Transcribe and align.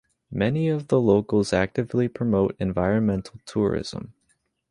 Many 0.31 0.67
of 0.67 0.87
the 0.87 0.99
locals 0.99 1.53
actively 1.53 2.07
promote 2.07 2.55
environmental 2.57 3.39
tourism. 3.45 4.15